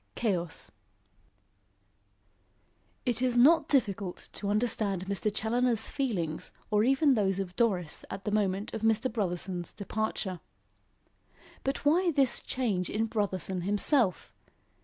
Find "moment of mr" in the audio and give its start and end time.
8.31-9.11